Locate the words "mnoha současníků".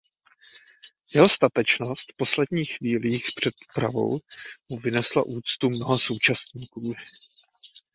5.69-6.93